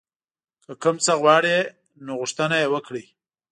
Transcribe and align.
که 0.63 0.71
کوم 0.81 0.95
څه 1.05 1.13
غواړئ 1.21 1.57
نو 2.05 2.11
غوښتنه 2.21 2.55
یې 2.61 2.67
وکړئ. 2.73 3.05